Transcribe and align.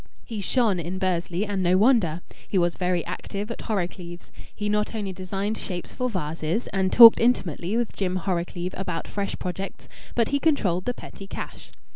He 0.25 0.41
shone 0.41 0.79
in 0.79 0.97
Bursley, 0.97 1.45
and 1.45 1.61
no 1.61 1.77
wonder! 1.77 2.21
He 2.47 2.57
was 2.57 2.75
very 2.75 3.05
active 3.05 3.51
at 3.51 3.59
Horrocleave's. 3.61 4.31
He 4.55 4.67
not 4.67 4.95
only 4.95 5.13
designed 5.13 5.59
shapes 5.59 5.93
for 5.93 6.09
vases, 6.09 6.65
and 6.73 6.91
talked 6.91 7.19
intimately 7.19 7.77
with 7.77 7.93
Jim 7.95 8.15
Horrocleave 8.25 8.73
about 8.75 9.07
fresh 9.07 9.35
projects, 9.37 9.87
but 10.15 10.29
he 10.29 10.39
controlled 10.39 10.85
the 10.85 10.95
petty 10.95 11.27
cash. 11.27 11.69